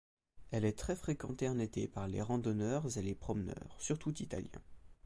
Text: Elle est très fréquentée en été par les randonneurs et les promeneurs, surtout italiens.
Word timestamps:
Elle 0.49 0.65
est 0.65 0.79
très 0.79 0.95
fréquentée 0.95 1.47
en 1.47 1.59
été 1.59 1.87
par 1.87 2.07
les 2.07 2.23
randonneurs 2.23 2.97
et 2.97 3.03
les 3.03 3.13
promeneurs, 3.13 3.75
surtout 3.77 4.11
italiens. 4.19 4.63